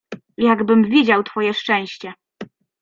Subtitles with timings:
[0.37, 2.13] "Jakbym widział twoje szczęście."